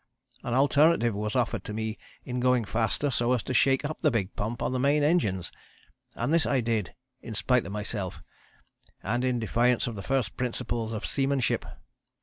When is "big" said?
4.09-4.35